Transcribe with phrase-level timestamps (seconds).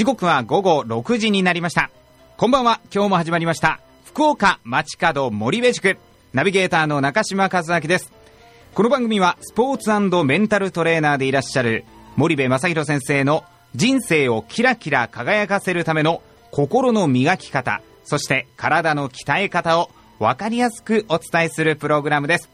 [0.00, 1.90] 時刻は午後6時になりました。
[2.38, 2.80] こんばんは。
[2.90, 3.80] 今日も始まりました。
[4.06, 5.98] 福岡街角森部塾
[6.32, 8.10] ナビゲーターの中島和明です。
[8.72, 11.84] この番組はスポーツメンタルトレーナーでいらっしゃる
[12.16, 22.48] 森部正弘先生の人生をキラキラ輝かせるための心の磨き方そして体の鍛え方を分かりやすくお伝えするプログラムです。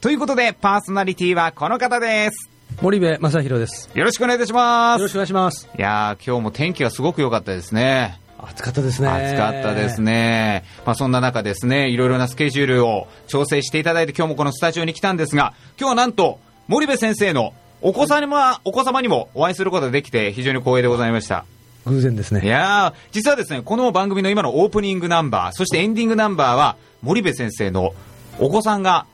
[0.00, 2.55] ということでパーソナリティはこの方です。
[2.82, 3.90] 森部正弘です。
[3.94, 5.00] よろしくお願いいたします。
[5.00, 5.68] よろしくお願いします。
[5.78, 8.20] いや今日も天気がすごく良かったですね。
[8.38, 9.08] 暑かったですね。
[9.08, 21.46] 暑かったですね、まあ、そんな中ですねいろいろなスケジュールを調整していただいて今日もこのスタジオに来たんですが今日はなんと森部先生のお子様お子様にもお会いすることができて非常に光栄でございました。
[21.86, 22.44] 偶然ですね。
[22.44, 27.94] いや実はですねこの番組の今のオープニングナンバーそしてエンディングナンバーは森部先生の
[28.38, 29.06] お子さんが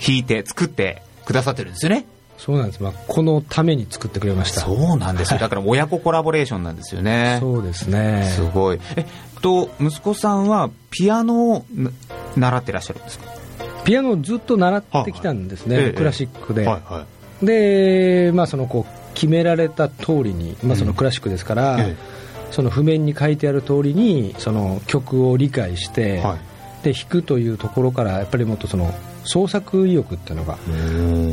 [0.00, 2.06] 弾いて作ってくださってるんですよね。
[2.38, 4.62] そうなんです、まあ、このために作ってくれました。
[4.62, 5.38] そうなんですよ。
[5.38, 7.36] だから親子コラボレーションなんですよね。
[7.40, 8.32] そうですね。
[8.34, 8.80] すごい。
[8.96, 9.06] えっ
[9.42, 11.66] と息子さんはピアノを
[12.36, 13.26] 習ってらっしゃるんですか？
[13.84, 17.06] ピアノをずっと習ってきたんですね、はいはい、クラシックで、はいは
[17.42, 21.96] い、で、まあ、そのこう決められた通りに、まあ、そのクラシックですから、うん
[22.50, 26.38] その譜面に書いてある通りにその曲を理解して、はい、
[26.82, 28.92] で弾くというところからやっぱりもっとその
[29.24, 30.58] 創作意欲っていうのが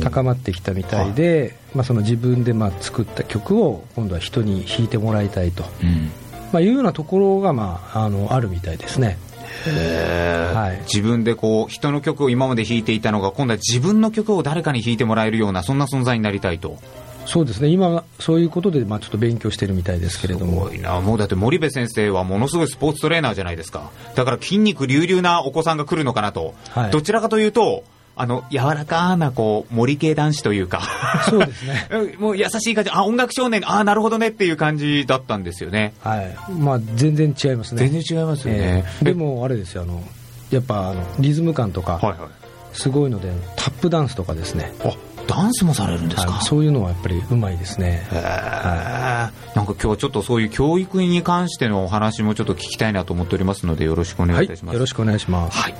[0.02, 6.10] 高まってきたみたいで、まあ、その自分でまあ作った曲を今度は人に弾いてもらいたいと、うん、
[6.52, 9.18] まあ、いうようなところがまああのあるみたいですね。
[9.66, 16.78] はい、自分でこう人の曲を今まで弾いていたのが今度は自分の曲を誰かに弾いてもらえるようなそんな存在になりたいと
[17.26, 17.68] そうですね。
[17.68, 20.66] 今、そういうことで、まあ、ちょっと勉強してるみたいですけれども。
[20.66, 27.84] すごいな、もうだって森部先生はものすごいスポーツトレーナーじゃないですか、だから筋肉隆々なお子さんが来るのかなと、はい、どちらかというと、
[28.18, 30.80] あの柔らかなこう森系男子というか。
[31.28, 31.88] そうですね。
[32.18, 34.28] もう優しい感じ、あ音楽少年、あなるほどね。
[34.28, 36.52] っていう感じだったんですよね、はい。
[36.52, 40.02] まあ、全然違いますね、全然違いますよね、えー、でもあれですよ、あの
[40.50, 42.00] やっぱあのリズム感とか、
[42.72, 44.72] すごいので、タップダンスとかですね。
[44.82, 44.94] あ
[45.26, 55.74] ダンスもされるんですか、そういうのはやっぱりうまいですね、はい、なんか今日はちょっとそういう教育に関してのお話もちょっと聞きたいなと思っておりますのでよろしくお願いいたします、はい、よろしくお願いします、はい、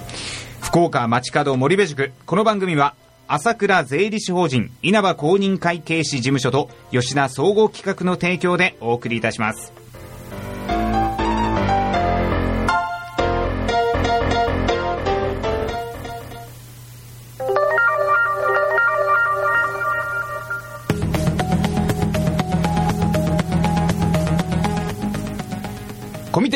[0.60, 2.94] 福岡町角森部塾この番組は
[3.28, 9.72] 朝倉税理士法人稲葉公認会計士事務所と吉田総合企画の提供でお送りいたします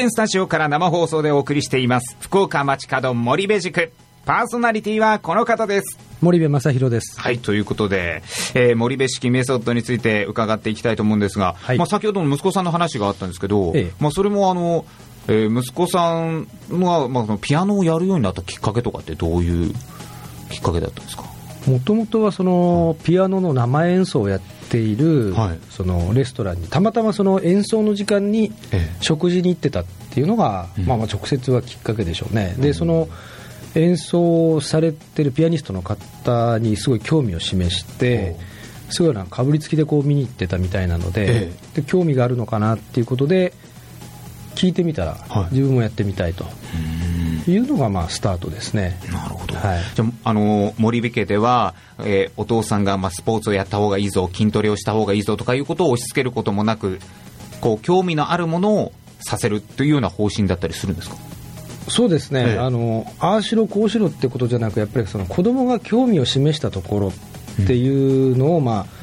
[0.01, 2.17] コミテンスタジオから生放送でお送りしています。
[2.21, 3.93] 福岡町角森部塾
[4.25, 5.99] パーソナリティはこの方です。
[6.23, 7.21] 森部正弘です。
[7.21, 8.23] はいということで、
[8.55, 14.87] えー、森部式メソッドについて伺っていきたいと思うんですが、はい、まあ、先ほどの息子さんの話があったんですけど、ええ、まあ、それもあの、
[15.29, 19.75] えー、息子さんは、まあ、そのピアノをやるようになったきっかけとかってどういう
[20.49, 21.25] きっかけだったんですか？
[21.67, 28.53] もともとはそのピアノの生演奏をやっている、はい、そのレストランにたまたまその演奏の時間に
[29.01, 33.09] 食事に行ってたっていうのが、ええ、まあ、まあ直接はきっかけでしょうね、うん、でその
[33.75, 38.37] 演奏されてるピアニストの方にすごい興味を示して
[38.89, 43.53] すごいなかぶりつきでこう見に行ってたみたいなのでえ、で興味があるのかなっていうことで
[44.55, 46.45] 聞いてみたら、はい、自分もやってみたいと。
[47.49, 48.99] いうのがまあスタートですね。
[49.13, 49.55] なるほど。
[49.55, 56.99] はい、じゃあの森部家では、えー、お父さんがまあスポーツをやった方がいいぞ、筋トレをした方がいいぞとかいうことを押し付けることもなく、
[57.61, 61.17] こう興味のあるものをさせるというような方針だったりするんですか？
[61.89, 69.00] そうですね、ええ、あのああしろこうしろってことじゃなくやっぱりその子供が興味を示したところっていうのを、うん、まあ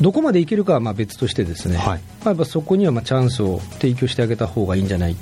[0.00, 5.16] どこまでいけるかはまあ別としてですね、はい、まあ、やっぱそこにはまあチャンスを提供してあげた方がいいんじゃないっ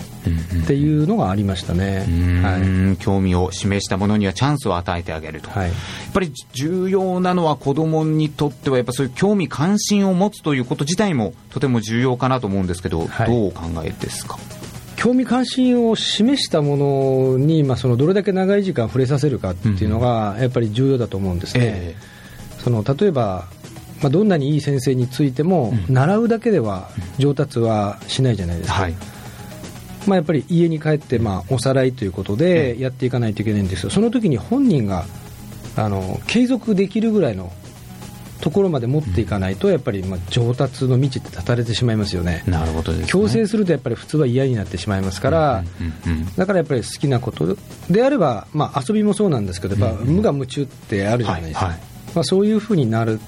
[0.66, 2.06] ていうのがありましたね、
[2.42, 14.38] はい、興味を示したものにはチャンスを与えてあげると、はい、やっぱり重要なのは子どもにとってはやっぱそういう興味関心を持つということ自体もとても重要かなと思うんですけど、はい、どうお考えですか？
[14.96, 21.62] 興味関心を示したものに、まあ、そのどれだけ長い時間触れさせるかっていうのがやっぱり重要だと思うんですね。
[21.64, 23.48] えー、その例えば
[24.02, 26.88] まあ、どんなにいい先生についても、うん、習うだけでは
[27.18, 28.94] 上達はしないじゃないですか、はい、
[30.06, 35.04] まあ、やっぱり家に帰って、まあ、おさらいということでやっていかないといけないんですよ、その時に本人が
[35.76, 37.52] あの継続できるぐらいの
[38.40, 45.64] ところまで持っていかないと、やっぱりまあ上達の道って断たれてしまいますよね、なるほど、ね、強制するとやっぱり普通は嫌になってしまいますから、
[46.36, 47.56] だからやっぱり好きなこと
[47.90, 51.80] であれば、まあ、遊びもそうなんですけど、やっぱ無我夢中ってあるじゃないですか、はいはい、
[52.14, 53.20] まあ、そういうふうになる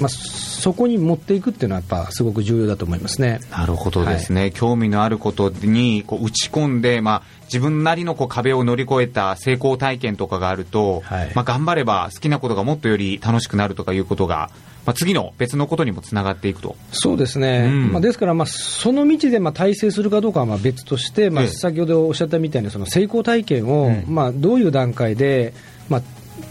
[0.00, 3.40] まあ、そこに持っていくっていうのは、やっぱすごく重要だと思いますね。
[3.50, 14.50] なるほどですね、はい、興味のあることにこう打ち込んで、まあ、自分なりのこう壁を乗り越えた成功体験とかがあると、はい、まあ、頑張れば好きなことがもっとより楽しくなるとかいうことが、
[14.84, 16.76] まあ、次の別のことにもつながっていくと。
[16.92, 25.54] そうですね、うん、まあ、ですから、まあ、その道でまあ体制するかどうかはまあ別として、まあ、先ほどおっしゃったみたいに、その成功体験を、まあ、どういう段階で、
[25.88, 26.02] まあ、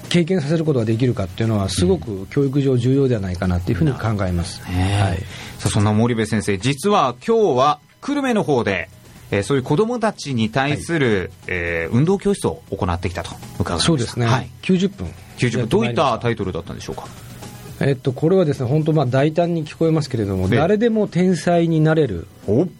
[0.09, 5.17] 経験させることができるかっていうのは、すごく教育上重要ではないかなというふうに考えます、はい、
[5.57, 8.89] さあそんな森部先生、実は今日は久留米の方で、
[9.31, 15.69] えー、そういう子どもたちに対する、はい、えー、運動教室を行ってきたと伺いそうですね、はい、90分90分。
[15.69, 17.07] どういったタイトルだったんでしょうか？
[17.81, 22.25] えっと、これはですね本当、まあ大胆に聞こえますけれども、誰でも天才になれる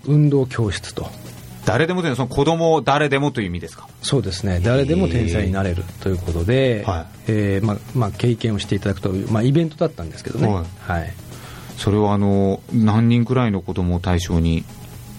[0.06, 1.10] 運動教室と。
[1.66, 3.88] 誰でもというのはその子供誰でもという意味ですか？
[4.02, 4.60] そうですね。
[4.64, 11.14] 誰でも天才になれるということで、はい、えー、まあまあ、経験をしていただくという、まあ、イベントだったんですけどね、はい、はい、
[11.78, 14.64] それはあの何人くらいの子供を対象に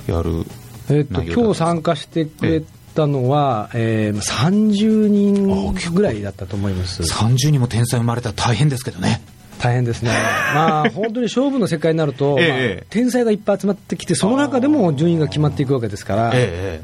[0.06, 0.44] やる
[0.88, 2.62] えっと今日参加してくれ
[2.94, 7.02] たのは、えー、30人ぐらいだったと思います。
[7.02, 9.20] 30人も天才生まれたら大変ですけどね
[9.58, 10.10] 大変ですね、
[10.54, 12.38] まあ、本当に勝負の世界になると、
[12.90, 16.30] 天才がいっぱい集まってきて、その中でも順位が決まっていくわけですから。
[16.34, 16.82] え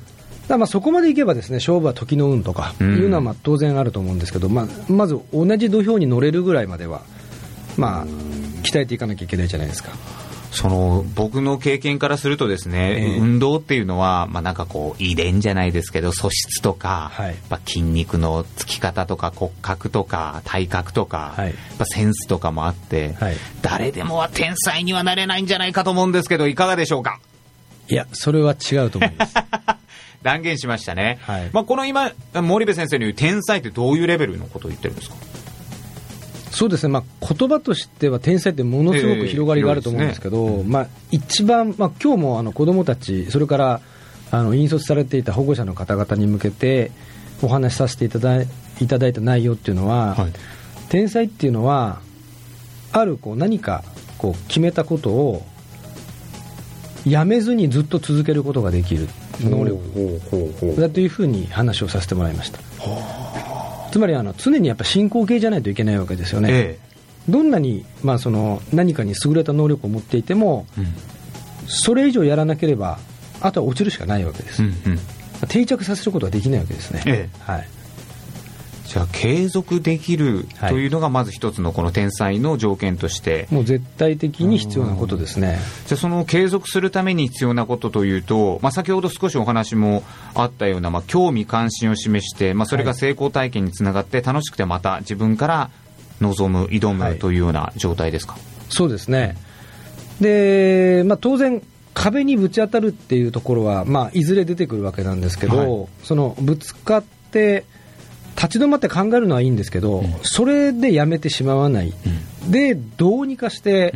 [0.49, 7.03] だまあそこまでいけばですね勝負は時の運とかいうのはまあ当然あると思うんですけど、まあ、まず同じ土俵に乗れるぐらいまでは、
[7.77, 8.07] まあ、
[8.65, 9.91] 鍛えていかなきゃいけないじゃないですか。
[10.53, 27.19] その僕の経験からするとですね、えー、運動っていうのは、まあ、なんかこう遺伝じゃないですけど素質とか、はい、まあ、筋肉のつき方とか骨格とか体格とか、はい、まあ、センスとかもあって、はい、誰でもは天才にはなれないんじゃないかと思うんですけどいかがでしょうか？
[27.89, 29.35] いやそれは違うと思います。
[30.23, 31.19] 断言しましたね、
[31.53, 35.17] まあ、この今森部先生の言う天才ってどういうレベルのことを言ってるんですか？
[36.53, 43.81] そうですね、まあ、言葉としては天才ってものすごく広がりがあると思うんですけど、えーね、まあ、一番、まあ今日もあの子どもたち、それから
[44.31, 46.93] あの引率されていた保護者の方々に向けて
[47.43, 48.49] お話しさせていただい
[48.81, 50.33] いただいた内容っていうのは、はい、
[50.91, 52.01] 天才っていうのは、
[52.93, 53.83] あるこう何か
[54.19, 55.47] こう決めたことを
[57.07, 59.09] やめずにずっと続けることができる
[59.41, 63.32] 能力だというふうに話をさせてもらいました。
[63.93, 66.49] つまりあの常にやっぱ進行形じゃないといけないわけですよね。
[66.51, 70.87] ええ、どんなに、まあ、その何かに優れた能力を持っていても、うん、
[71.67, 72.99] それ以上やらなければ
[73.41, 74.99] あとは落ちるしかないわけです、うんうん、
[75.49, 77.03] 定着させることはできないわけですね。
[77.07, 77.69] ええ、はい
[78.93, 85.59] じゃあ継続できるというのがまず一つのこの天才の条件として、もう絶対的に必要なことですね。
[85.87, 90.03] じゃあその継続するために必要なことというと、まあ、先ほど少しお話も
[90.35, 95.71] あったような、まあ、興味関心を示して、まあ、それが成功体験につながって楽しくてまた自分から
[96.21, 99.39] 望む挑むというような状態ですか、はい、そうですね。
[100.21, 101.63] で、まあ、当然
[101.95, 107.65] 壁にぶち当たるっていうところは、まあ、いずれ出てくるわけなんですけど、はい、そのぶつかって
[108.43, 111.93] 立ち止まって考えるのはいいんですけど、うん、それでやめてしまわない、
[112.45, 113.95] うん、でどうにかして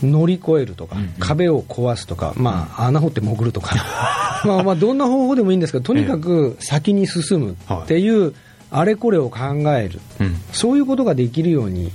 [0.00, 3.74] 乗り越えるとか、うん、壁を壊すとか、まあ、穴掘って潜るとか。
[4.46, 8.34] まあまあどんな方法でもいいんですけどとにかく先に進むっていう、
[8.70, 9.38] あれこれを考
[9.74, 10.00] える、
[10.52, 11.90] そういうことができるように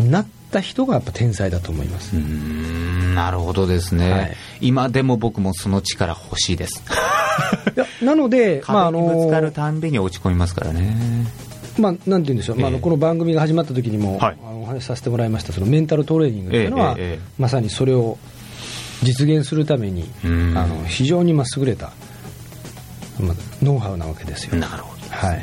[0.00, 2.12] なった人がやっぱ天才だと思います。
[2.12, 6.82] なるほどですね、はい、今でも僕もその力欲しいです。
[8.02, 11.26] なので、まあ、あのぶつかるたんびに落ち込みますからね。
[11.78, 18.18] まあ、なんて言うんでしょう、えー、まあ、この番組が始まった時にも、はい、お話しさせてもらいましたそのメンタルトレーニングというのは、えーえー、まさにそれを
[19.02, 20.26] 実現するためにあ
[20.66, 21.92] の非常にま優れた、
[23.20, 24.56] まあ、ノウハウなわけですよ。
[24.56, 25.42] なるほどはい、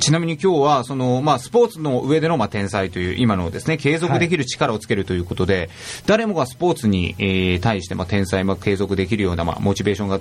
[0.00, 5.68] ちなみに今日はその、まあ、スポーツの上での、まあ、天才という今のですね継続できる力をつけるということで、はい、
[6.06, 10.20] 誰もがスポーツに、えー、対して、まあ、天才、まあ、継続できるような、まあ、モチベーションが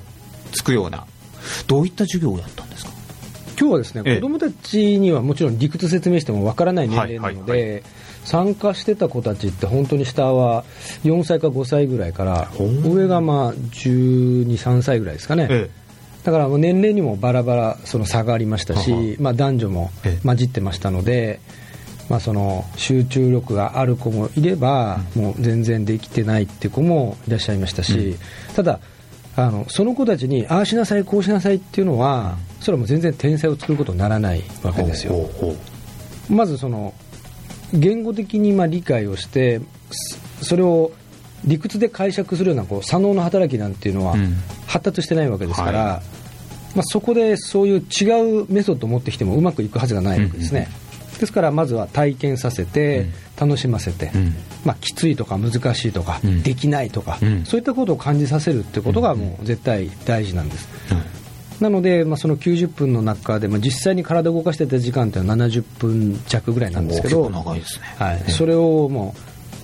[0.51, 1.05] つくような
[1.67, 2.91] どういった授業をやったんですか？
[3.59, 7.83] 今日はですね、子どもたちにはもちろん理屈説明してもわからない年齢なので、はいはいはい、
[8.23, 10.63] 参加してた子たちって本当に下は
[11.03, 15.47] 4歳か5歳ぐらいから上がまあ12、3歳ぐらいですかね。
[15.49, 15.78] ええ
[16.23, 19.91] だから年齢にもバラバラその差がありましたし、まあ、男女も
[20.23, 21.39] 混じってましたので、
[22.09, 28.17] まあ、その集中力がある子もいれば、もう全然できてないっていう子もいらっしゃいましたし、
[28.55, 28.79] ただ
[29.35, 35.29] あのその子たちにああしなさいこうしなさいっていうのはそれはもう全然天才を作ることにならないわけですよ。
[36.29, 36.93] まずその
[37.73, 39.61] 言語的にまあ理解をして
[40.41, 40.91] それを
[41.49, 44.15] 理屈で解釈するようなこう左脳の働きなんていうのは
[44.67, 46.01] 発達してないわけですから、うんはい。
[46.75, 50.69] まあ、そこでそういう違うメソッドを持ってきてもうまくいくはずがないわけですね、
[51.19, 53.13] ですからまずは体験させて、うん。
[53.39, 54.35] 楽しませて、うん。
[54.65, 56.43] まあ、きついとか難しいとか、うん。
[56.43, 57.45] できないとか、うん。
[57.45, 60.67] そういったことを感じさせるってことがもう絶対大事なんです。
[61.61, 67.95] なので、まあ、その90分の中で、まあ、実際に体を動かしてた時間っていうのは70分弱ぐらいなんですけど、お結構長いですね。
[67.97, 68.15] はい。
[68.17, 68.31] ええ。
[68.31, 69.15] それをも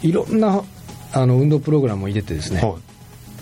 [0.04, 0.62] ういろんな
[1.16, 2.78] あの運動プログラムを入れてですね、は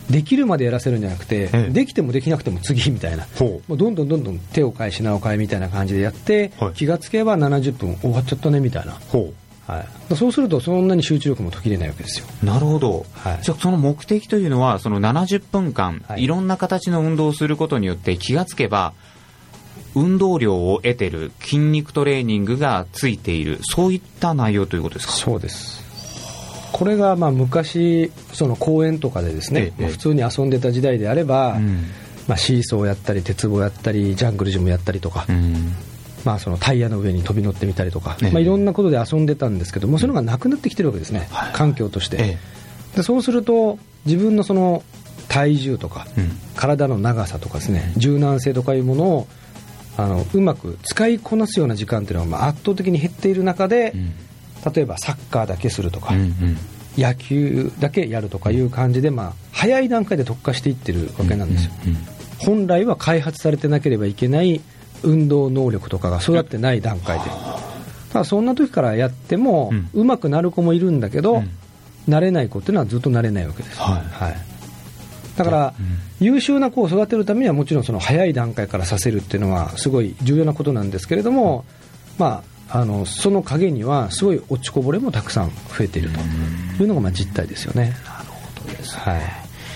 [0.10, 0.13] い。
[0.13, 1.70] できるまでやらせるんじゃなくて、ええ。
[1.70, 6.74] できてもできなくても次みたいな、ほもうどんどんどんどん手を変え品を変えみたいな感じでやって、はい。
[6.74, 9.34] 気がつけば70分終わっちゃったねみたいな、ほ
[9.65, 9.80] は
[10.12, 12.25] い、そうするとそんなに集中力も途切れないわけですよ。
[12.44, 13.39] うなるほど、はい。
[13.42, 16.24] じゃあその目的というのはその70分間、はい。
[16.24, 18.94] い、ろんな形の運動をすることによって気がつけば
[19.96, 23.60] 運動量を得てる筋肉トレーニングがついている。
[23.62, 25.13] そういった内容ということですか？
[25.13, 25.83] そうです
[26.74, 31.86] これがまあ昔その公園とかでですね、ええまあ普通に遊んでた時代であれば、うん。
[32.27, 35.74] まあ、シーソーをやったり鉄棒やったりジャングルジムやったりとか、うん。
[36.24, 38.32] まあ、そのタイヤの上に飛び乗ってみたりとか、ええ。
[38.32, 41.53] まあ、いろんなことで遊んでたんですけどもそういうのがなくなってきてるわけですね、はい。
[41.53, 42.38] 環境として、え
[42.96, 44.84] でそうすると自分のその
[45.27, 46.32] 体重とか、えうん。
[46.56, 49.27] 体の長さとかですね柔軟性とかいうものを
[49.98, 54.13] あのうまく使いこなすような時間っていうのはまあ圧倒的に減っている中で、うん
[54.74, 56.58] 例えばサッカーだけするとか、うんうん。
[56.98, 61.98] 野球だけやるとかいう感じで、まあ、早い段階で特化していってるわけなんですよ、うん
[62.39, 64.60] 本来は開発されてなければいけない
[65.01, 67.25] 運動能力とかが育ってない段階で、
[68.12, 69.89] ただそんな時からやっても、うん。
[69.93, 71.50] うまくなる子もいるんだけど、うん。
[72.10, 75.38] 慣れない子っていうのはずっと慣れないわけです、はい。
[75.38, 76.25] だから、うん。
[76.25, 81.65] 優秀な子を育てるためにはもちろんその早い段階からさせるっていうのはすごい重要なことなんですけれども、
[82.17, 86.10] まあ、あのその陰にはすごい落ちこぼれもたくさん増えている
[86.77, 87.94] というのがまあ実態ですよね。
[88.03, 89.22] なるほどですはい。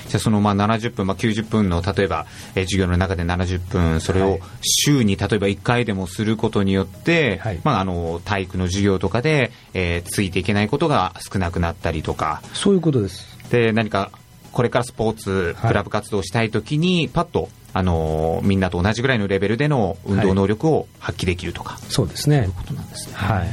[0.09, 2.25] じゃあそのまあ70分、まあ、90分の例えば、
[2.55, 4.41] えー授業の中で70分それをはい。
[4.63, 7.59] 週に例えば1回でもすることによって、はい。
[7.63, 12.41] まあ、あの体育の授業とかで、えーついていけないことが少なくなったりとか。
[12.53, 13.27] そういうことです。
[13.51, 14.11] で何か
[14.51, 15.69] これからスポーツはい。
[15.69, 22.49] クラブ活動をしたいときに、パッと、あのーみんなと同じぐらいのレベルでの運動能力を発揮できるとか、そうですね。
[22.55, 23.13] ことなんですね。
[23.13, 23.47] はい。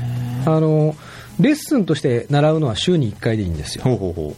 [0.47, 0.97] あの、
[1.39, 3.85] レッスンとして習うのは週に1回でいいんですよ。
[3.85, 4.37] ほうほうほ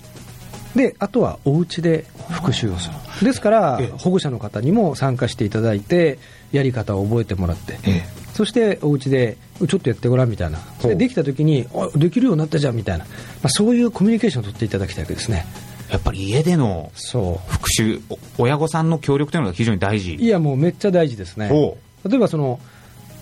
[0.75, 2.91] で、あとはお家で復習をす
[3.21, 3.27] る。
[3.27, 6.19] ですからええ、保護者の方にも参加していただいて、
[6.53, 10.59] やり方を覚えてもらって、えそしてお家でちょっとやってごらんみたいな。
[10.83, 13.05] で、できた時に、あ、できるようになったじゃんみたいな。
[13.05, 13.11] ま
[13.45, 15.47] あ、そういうコミュニケーションを取っていただきたいわけですね。
[15.91, 20.15] やっぱり家でのそ復習、お親御さんの協力というのが非常に大事。
[20.15, 20.17] う。
[20.17, 21.49] いや、もうめっちゃ大事ですね。
[21.49, 21.79] ほ
[22.09, 22.61] 例えばその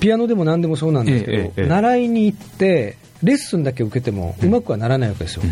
[0.01, 5.43] ピアノでも何でもそうなんですけど、ええええ習いに行ってレッスンだけ受けてもうまくはならないわけですよ、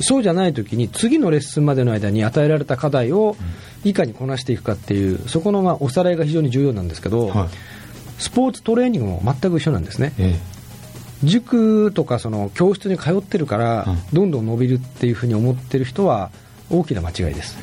[0.00, 3.36] そうじゃない時に次のレッスンまでの間に与えられた課題を
[3.84, 7.48] いかにこなしていくかっていうそこのまあおさらいが非常に重要なんですけど、はい。
[8.18, 10.12] スポーツトレーニングも全く一緒なんですね。
[10.18, 10.36] え
[11.24, 13.96] 塾とかその教室に通ってるからうん。
[14.12, 16.30] どんどん伸びるっていうふうに思ってる人は
[16.70, 17.56] 大きな間違いです、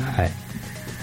[0.00, 0.30] はい、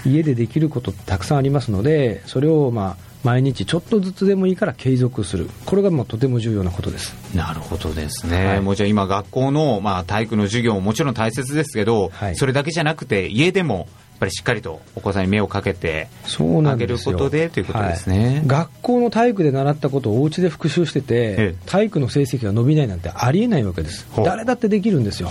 [0.04, 5.50] 家でできることたくさんありますのでそれをまあ毎日ちょっとずつでもいいから継続する。
[5.64, 7.12] これがまあとても重要なことです。
[7.34, 8.60] なるほどですね、はい。
[8.60, 12.36] もうじゃあ今、学校の、まあ、体育の授業ももちろん大切ですけど、はい。
[12.36, 18.26] それだけじゃなくて、家でもぱりしっかりとお子さんに目をかけて、あげることでということですね。
[18.26, 18.46] はい。
[18.46, 21.54] 学校の体育で習ったことをお家で復習してて、ええ。
[21.66, 24.06] 体育の成績が伸びないなんてありえないわけです。
[24.24, 25.28] 誰だってできるんですよ。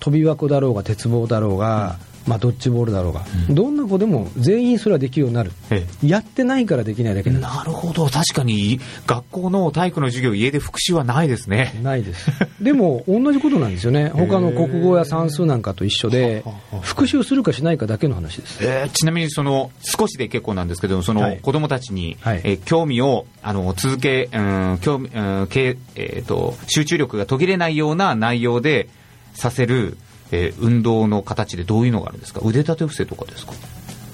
[0.00, 1.96] 飛び箱だろうが鉄棒だろうが、
[2.26, 11.72] まあ、ドッジボールだろうが、どんな子でも全員それはできるようになる、えやってないからできないだけなるほど、確かに学校の体育の授業、家で復習はないですね。
[11.76, 11.82] す。
[11.82, 12.30] ないです。
[12.60, 14.08] でも同じことなんですよね。
[14.08, 16.44] 他の国語や算数なんかと一緒で
[16.82, 18.58] 復習するかしないかだけの話です。
[18.62, 21.36] えーちなみにその少しで結構なんですけど、そはい。
[21.36, 22.40] の子供たちに、はい。
[22.44, 28.88] えー興味をあの続け、うん興味うんけえーと、集中力が途切れないような内容で
[29.34, 29.96] させる、
[30.32, 33.52] えー運動の形でどういうのがあるんですか、腕立て伏せとかですか？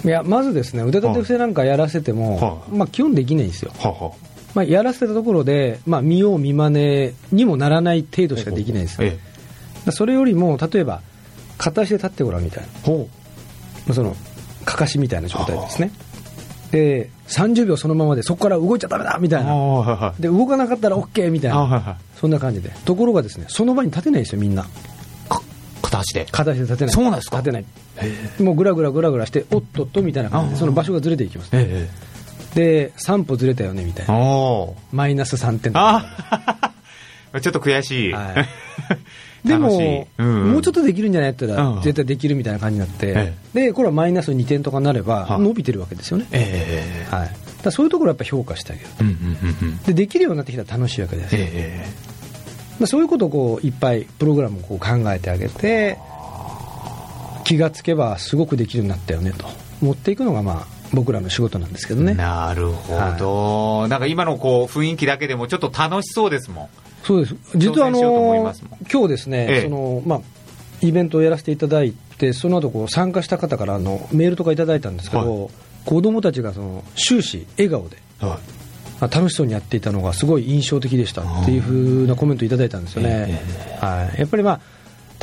[0.04, 4.12] いやまずですね腕立て伏せなんかやらせても、はあまあ、基本できないんですよ、はは
[4.54, 9.18] まあ、やらせたところで、まあ、見よう見まねにもならない程度しかできないです、え
[9.90, 11.02] それよりも例えば
[11.58, 13.94] 片足で立ってごらんみたいな。
[13.94, 14.16] その
[14.64, 15.90] かかしみたいな状態ですね。
[16.70, 20.14] で30秒そのままでそこから動いちゃダメだみたいな。
[20.20, 21.58] で動かなかったら OK みたいな。
[21.58, 22.70] はいそんな感じで。
[22.84, 24.66] ところがですねその場に立てないですよみんな
[26.02, 26.26] 足で。
[26.30, 26.94] 片足で立てない。
[26.94, 27.38] そうなんですか？
[27.38, 27.64] 立てない。
[28.42, 31.50] もうぐらぐらぐらぐらしておっとっとみたいな感じでその場所がずれていきます。
[31.52, 31.88] え
[32.54, 35.72] で3歩ずれたよねみたいえなマイナス3点
[37.40, 38.12] ちょっと悔しい。
[38.12, 38.48] はい。
[39.48, 40.04] でも、楽しい。
[40.18, 41.30] うんもうちょっとできるんじゃない？
[41.30, 46.26] ったうんら、絶対できるみたいな感じになって、えで、これはマイナス2点とかになればは、伸びてるわけですよね。
[46.32, 47.70] えはい。
[47.72, 48.88] そういうところはやっぱ評価してあげる。
[49.00, 49.78] うんうんうんうん。
[49.78, 51.28] で、できるようになってきたら楽しいわけです。
[51.32, 51.86] え
[52.78, 55.98] まあ、そういうことをこういっぱいプログラムをこう考えてあげて
[57.44, 59.46] 気がつけばすごくできるようになったよねと
[59.80, 62.14] 持っていくのがまあ僕らの仕事なんですけどえね。
[62.14, 66.68] なるほど、なんか今のこう雰囲気だけでもちょっと楽しそうですもん。
[67.02, 67.36] そうです。
[67.56, 68.54] 実はあの
[68.92, 69.62] 今日ですね、ええ。
[69.62, 70.20] そのまあ
[70.82, 75.50] イベントをやらせていただいてその後こう参加した方からあのメールとかいただいたんですけど、
[75.84, 78.38] 子供たちがその終始笑顔ではまあ
[79.08, 83.40] 楽しそうにやっていたのがすごい印象的でしたっていうふうなコメントいただいたんですよね、
[83.80, 84.60] はい、やっぱりまあ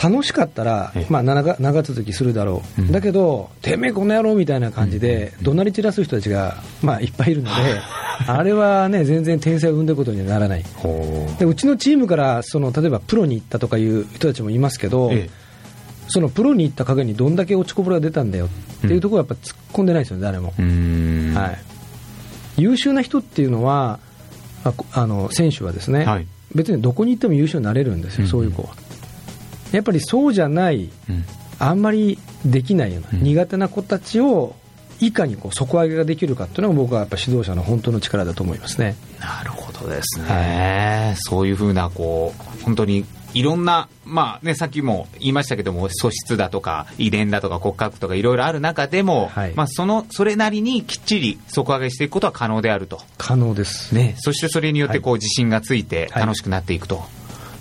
[0.01, 2.91] 楽しかったらええ、まあ、長長続きするだろう、うん。
[2.91, 7.81] だけど、てめえこの野郎みたいな感じで、怒鳴り散らす人たちが、まあ、いっぱいいるので、
[8.25, 15.29] あれはね、全然天才を生んでることにはならない、ほでうちのチームからその例えばプロに行ったとかいう人たちもいますけど、え
[16.07, 20.47] そのプロに行った陰にどんだけ落ちこぼれが出たんだよっていうところはやっぱ突っ込んでないですよね、誰も。
[20.47, 21.57] はい、
[22.59, 23.99] 優秀な人っていうのは、
[24.93, 26.27] あの選手はですね、はい。
[26.53, 28.29] 別にどこに行っても優秀になれるんですよ、うん。
[28.29, 28.69] そういう子は。
[29.71, 31.25] やっぱりそうじゃない、うん。
[31.59, 33.23] あんまりできないような、うん。
[33.23, 34.55] 苦手な子たちを
[34.99, 38.95] いかにこう底上げができるかっていうのが僕はやっぱ指導者の本当の力だと思いますね。
[39.19, 53.93] なるほどですね、そういうふうなこう本当にいろんな、まあね、さっきも言いましたけども素質だとか遺伝だとか骨格とかいろいろある中でも、はいまあ、そのそれなりにきっちり底上げしていくことは可能であると、可能です。
[53.93, 57.03] ね、そしてそれによってこうはい自信がついてはい楽しくなっていくと。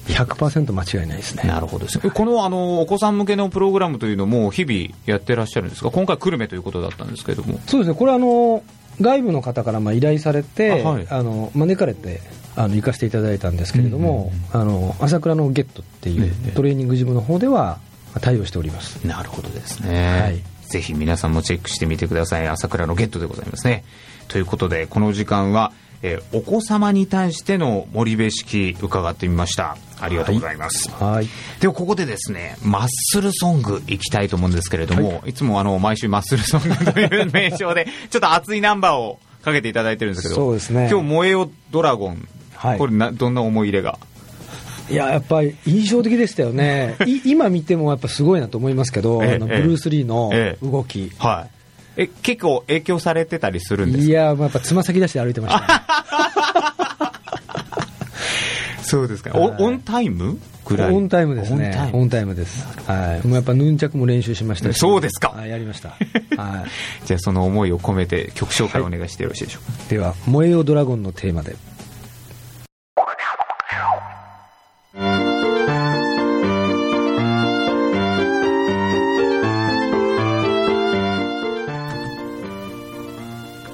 [0.09, 1.45] 100%間違いないですね。
[1.45, 2.11] なるほどですね。
[2.11, 7.61] このあのお子さん向けのプログラムというのも日々やってらっしゃるんですが、今回久留米ということだったんですけれども。
[7.67, 8.63] そうですね、これはあの
[9.00, 11.07] 外部の方からまあ依頼されて、あはい。
[11.09, 12.21] あの招かれて
[12.57, 16.50] あの行かせていただいたんですけれども、あの朝倉のゲットっていうええ。
[16.52, 17.78] トレーニングジムの方では
[18.21, 19.05] 対応しております。
[19.07, 20.43] なるほどですね、はい。
[20.67, 22.49] ぜひ皆さんもチェックしてみてください。
[22.49, 23.85] 朝倉のゲットでございますね。
[24.28, 29.77] ということでこの時間は、えーお子様に対しての森部式伺ってみました。
[30.01, 31.27] ありがとうございます、はい、
[31.61, 40.89] ではここでですねマッスルソングいきたいと思うんですけれども、い、つもあの毎週マッスルソングという名称で ちょっと熱いナンバーをかけていただいてるんですけどそうですね。
[40.91, 42.79] 今日「燃えよドラゴン」はい。
[42.79, 43.99] これなどんな思い入れが？
[44.91, 50.67] いややっぱり印象的でしたよね、い今見てもやっぱすごいなと思いますけど、ええあのブルース・リーのええ。
[50.67, 51.58] 動き、はい
[52.01, 54.11] え結構影響されてたりするんですか？
[54.11, 55.67] いや、もうやっぱつま先出して歩いてました、ね、
[58.83, 59.37] そうですか。
[59.37, 60.39] オンタイム？
[60.65, 60.95] ぐらい。
[60.95, 62.35] オンタイムですね、オンタイム。
[62.35, 65.31] です、はい、もうやっぱヌンチャクも練習しましたし、そうですか。
[65.31, 65.89] はいやりました、
[66.41, 69.79] はい、じゃあその思いを込めて曲紹介お願いしてよろしいでしょうか。
[69.89, 71.57] では、燃えよドラゴンのテーマで。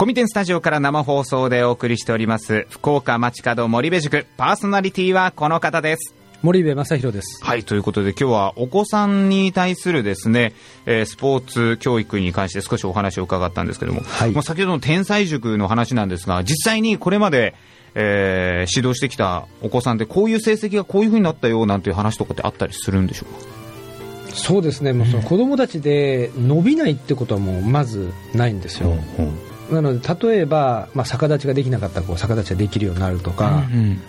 [0.04, 6.12] コミテンスタジオから生放送でお送りしております福岡町角森部塾パーソナリティはこの方です。
[6.42, 7.42] 森部正弘です。
[7.42, 10.52] はい、ということで今日はお子さんに対するですね、
[10.84, 17.54] えースポーツ教育に関して少しお話を伺ったんですけども、はいまあ先ほどの天才塾の話なんですが、実際にこれまで、
[17.94, 23.32] えー指導してきたお子さんでこういう成績がこういうふうになったよなんていう話とかってあったりするんでしょう
[24.32, 24.36] か？
[24.36, 28.94] そうですね、もうその子供たちで伸びないってことはもうまずないんですよ。
[29.70, 34.00] なので、例えば、まあ、逆立ちができなかった子、逆立ちができるようになるとか、うん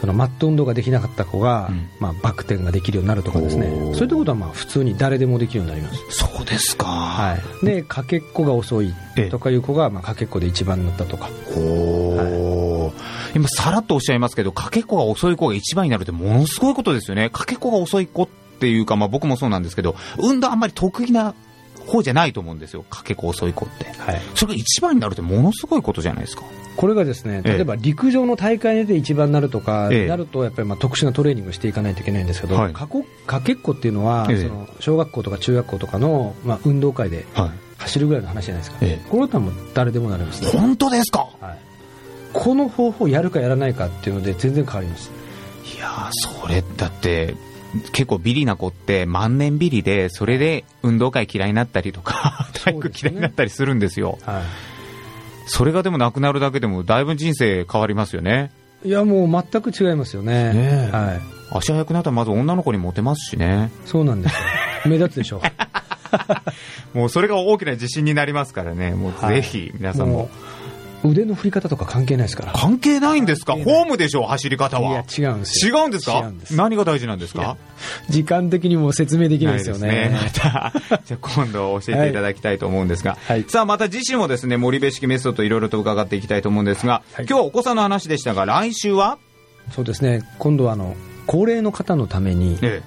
[0.00, 1.88] そのマット運動ができなかった子が、うん。
[1.98, 3.68] まあ、バク転ができるようになるとかですね。
[3.94, 6.24] そういったことはまあ普通に誰でもできるようになります。
[6.24, 6.86] そうですか。
[6.86, 8.94] はい、で、かけっこが遅い
[9.30, 12.92] とかいう子が、まあ、かけっこで一番になったとか、おー。
[13.34, 17.28] 今、さらっとおっしゃいますけど、かけっこが遅い子が一番になるってものすごいことですよね。
[17.30, 18.28] かけっこが遅い子っ
[18.60, 21.34] ていうか、まあ、僕もそうなんですけど、運動あんまり得意な
[21.88, 22.84] 方じゃないと思うんですよ。
[22.88, 23.86] かけっこ遅い子って。
[23.98, 26.42] はい、それが一番になるってものすごいことじゃないですか。
[26.76, 27.52] これがですねええ。
[27.54, 30.06] 例えば陸上の大会で一番になるとか、ええ。
[30.06, 32.72] なるとやっぱりまあ特殊なトレーニングをしていかないといけないんですけど、はい。
[32.72, 34.42] かこかけっこっていうのは、ええ。
[34.42, 37.50] その小学校とか中学校とかの、まあ、運動会ではい。
[37.78, 39.08] 走るぐらいの話じゃないですか、ええ。
[39.08, 40.42] これだったらもう誰でもなれます。
[40.42, 41.28] ね、本当ですか？
[41.40, 41.58] はい、
[42.32, 45.12] この方法をやるかやらないかっていうので全然変わります。
[45.76, 47.36] いやー、それだって、
[47.92, 54.18] 結構ビリな子って万年ビリで、それで運動会嫌いになったりとか、 体育嫌いになったりするんですよ。
[54.24, 54.42] は
[55.46, 58.50] それがでもなくなるだけでも、だいぶ人生変わりますよね。
[58.84, 63.70] い、いやもう全く違いますよねねえはい、足早くなったらまず女の子にモテますしね。
[63.84, 64.38] そうなんですよ
[64.86, 65.42] 目立つでしょ
[66.94, 68.92] もうそれが大きな自信になりますからね。
[68.92, 70.30] もうはいぜひ皆さんも。
[71.04, 72.52] 腕の振り方とか関係ないですから。
[72.52, 73.52] 関係ないんですか？
[73.54, 73.74] 関係ない。
[73.76, 75.04] フォームでしょう走り方いやは。
[75.16, 75.78] 違うんですよ。
[75.78, 76.32] 違うんですか？
[76.50, 77.56] 何が大事なんですか？
[78.08, 79.88] 時間的にも説明できないですよね。
[79.88, 80.10] ね。
[80.12, 80.72] また、
[81.06, 83.44] じゃあ今度教えていただきたいと思うんですが、はい。
[83.48, 87.26] さあまた次週もですね、森部式メソッドいろいろと伺っていきたいと思うんですが、はい。
[87.28, 89.18] 今日はお子さんの話でしたが、来週は？
[89.72, 90.22] そうですね。
[90.38, 92.82] 今度はあの高齢の方のために、え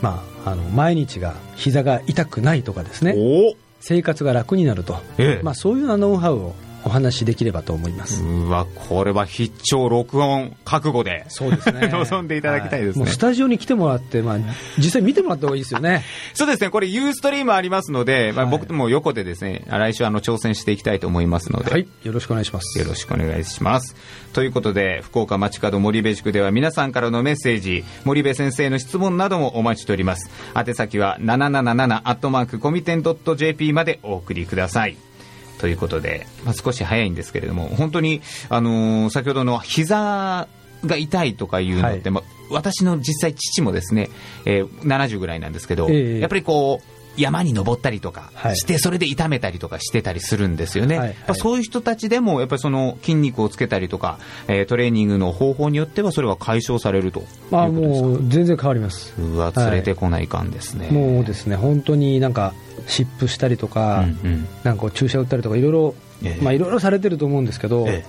[0.00, 3.18] まああの毎日が膝が痛くないとかですえ、ね。
[3.18, 5.42] お生活が楽になると、ええ。
[5.42, 8.22] まあそういうようなノウハウをお話しできればと思います。
[8.22, 11.24] うわ、これは必聴録音覚悟で。
[11.28, 14.38] そうですね 望んでいただきたいですねはもうスタジオに来てもらって、まあ、
[14.78, 16.04] 実際見てもらった方がいいですよね。
[16.34, 21.86] そうですね、これユーストリームありますので、まあ、はい僕も横でですね、来週あの挑戦していきたいと思いますので、はい。
[22.02, 22.78] よろしくお願いします。
[22.78, 23.96] よろしくお願いします。
[24.32, 30.30] ということで、福岡町角森部塾では皆さんからのメッセージ、森部先生の質問などもお待ちしております。
[30.56, 33.02] 宛先は777アットマークコミテン
[33.36, 35.13] .jp までお送りください。
[35.58, 40.48] ということで、まあ、少し早いんですけれども、本当に、あのー先ほどの膝
[40.84, 42.10] が痛いとかいうのって、はい。
[42.10, 44.10] まあ、私の実際父もですね、
[44.44, 46.18] えー70ぐらいなんですけど、ええ。
[46.20, 50.98] やっぱりこう、山に登ったりとかはいして、それで痛めたりとかしてたりするんですよね。
[50.98, 57.68] はいそういう人たちでも、やっぱりその筋肉をつけたりとか、えートレーニングの方法によってはそれが解消されるとあ。
[57.68, 59.12] もう全然変わります。
[59.18, 60.88] うわ、連れてこないかんですね。
[60.90, 62.54] もうですね、本当になんか、
[62.86, 68.04] 湿布したりとか、うんうんなんか注射打ったりとか、いろいろええ、まあいろいろされてると思うんですけど、え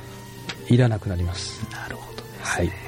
[0.69, 1.61] いらなくなります。
[1.71, 2.84] なるほどですはい。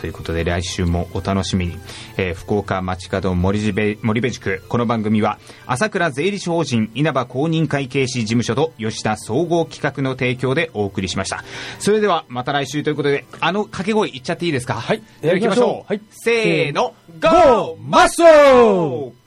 [0.00, 1.78] ということで来週もお楽しみに、
[2.16, 11.44] えー福岡町角森部森部塾この番組は朝倉税理士法人稲葉公認会計士事務所と吉田総合企画の提供でお送りしました。
[11.78, 14.74] それではまた来週ということであの掛け声言っちゃっていいですか？
[14.74, 15.02] はい。
[15.20, 16.00] では行きましょう、はい。
[16.10, 16.94] せーの。
[17.20, 19.19] ゴーマッソー